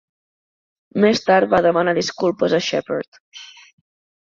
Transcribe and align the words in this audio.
Més 1.03 1.21
tard 1.27 1.51
va 1.51 1.61
demanar 1.67 1.95
disculpes 1.99 2.57
a 2.59 2.63
Sheppard. 2.71 3.23